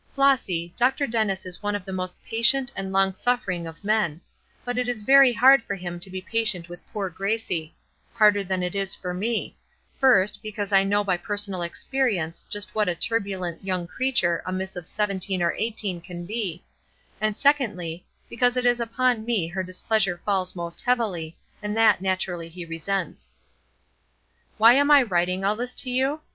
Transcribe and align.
Flossy, 0.09 0.73
Dr. 0.75 1.05
Dennis 1.05 1.45
is 1.45 1.61
one 1.61 1.75
of 1.75 1.85
the 1.85 1.93
most 1.93 2.23
patient 2.23 2.71
and 2.75 2.91
long 2.91 3.13
suffering 3.13 3.67
of 3.67 3.83
men, 3.83 4.19
but 4.65 4.75
it 4.79 4.87
is 4.89 5.03
very 5.03 5.31
hard 5.31 5.61
for 5.61 5.75
him 5.75 5.99
to 5.99 6.09
be 6.09 6.19
patient 6.21 6.67
with 6.67 6.81
poor 6.91 7.07
Gracie; 7.07 7.75
harder 8.11 8.43
than 8.43 8.63
it 8.63 8.73
is 8.73 8.95
for 8.95 9.13
me; 9.13 9.55
first, 9.99 10.41
because 10.41 10.71
I 10.71 10.83
know 10.83 11.03
by 11.03 11.17
personal 11.17 11.61
experience 11.61 12.41
just 12.49 12.73
what 12.73 12.89
a 12.89 12.95
turbulent 12.95 13.63
young 13.63 13.85
creature 13.85 14.41
a 14.43 14.51
miss 14.51 14.75
of 14.75 14.87
seventeen 14.87 15.43
or 15.43 15.51
eighteen 15.55 16.01
can 16.01 16.25
be, 16.25 16.63
and 17.21 17.37
secondly, 17.37 18.03
because 18.27 18.57
it 18.57 18.65
is 18.65 18.79
upon 18.79 19.23
me 19.23 19.49
her 19.49 19.61
displeasure 19.61 20.19
falls 20.25 20.55
most 20.55 20.81
heavily, 20.81 21.37
and 21.61 21.77
that 21.77 22.01
naturally 22.01 22.49
he 22.49 22.65
resents. 22.65 23.35
"Why 24.57 24.73
am 24.73 24.89
I 24.89 25.03
writing 25.03 25.45
all 25.45 25.55
this 25.55 25.75
to 25.75 25.91
you? 25.91 26.21